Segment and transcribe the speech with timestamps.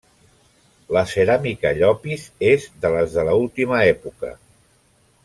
[0.95, 4.33] La Ceràmica Llopis és de les de l'última època.